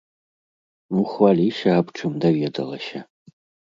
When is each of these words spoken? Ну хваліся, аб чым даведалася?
Ну 0.95 1.05
хваліся, 1.13 1.69
аб 1.85 1.95
чым 1.99 2.11
даведалася? 2.27 3.09